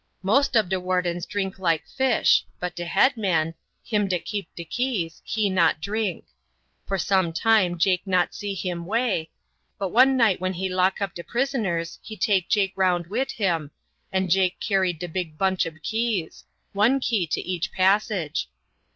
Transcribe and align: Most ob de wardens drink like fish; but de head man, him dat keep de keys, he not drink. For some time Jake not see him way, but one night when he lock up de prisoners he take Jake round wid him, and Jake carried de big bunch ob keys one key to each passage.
Most 0.23 0.57
ob 0.57 0.67
de 0.67 0.79
wardens 0.79 1.27
drink 1.27 1.59
like 1.59 1.87
fish; 1.87 2.43
but 2.59 2.75
de 2.75 2.85
head 2.85 3.15
man, 3.15 3.53
him 3.83 4.07
dat 4.07 4.25
keep 4.25 4.47
de 4.55 4.65
keys, 4.65 5.21
he 5.23 5.47
not 5.47 5.79
drink. 5.79 6.25
For 6.87 6.97
some 6.97 7.31
time 7.31 7.77
Jake 7.77 8.07
not 8.07 8.33
see 8.33 8.55
him 8.55 8.87
way, 8.87 9.29
but 9.77 9.89
one 9.89 10.17
night 10.17 10.41
when 10.41 10.53
he 10.53 10.69
lock 10.69 11.03
up 11.03 11.13
de 11.13 11.23
prisoners 11.23 11.99
he 12.01 12.17
take 12.17 12.49
Jake 12.49 12.73
round 12.75 13.11
wid 13.11 13.33
him, 13.33 13.69
and 14.11 14.31
Jake 14.31 14.59
carried 14.59 14.97
de 14.97 15.07
big 15.07 15.37
bunch 15.37 15.67
ob 15.67 15.75
keys 15.83 16.45
one 16.73 16.99
key 16.99 17.27
to 17.27 17.39
each 17.39 17.71
passage. 17.71 18.49